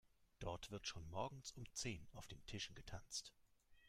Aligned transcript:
Dort 0.39 0.71
wird 0.71 0.87
schon 0.87 1.07
morgens 1.11 1.51
um 1.51 1.63
zehn 1.73 2.07
auf 2.13 2.25
den 2.25 2.43
Tischen 2.47 2.73
getanzt. 2.73 3.31